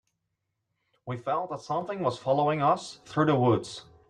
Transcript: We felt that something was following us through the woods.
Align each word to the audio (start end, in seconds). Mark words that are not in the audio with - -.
We 1.05 1.17
felt 1.17 1.51
that 1.51 1.59
something 1.59 1.99
was 1.99 2.17
following 2.17 2.63
us 2.63 3.01
through 3.05 3.25
the 3.27 3.35
woods. 3.35 3.85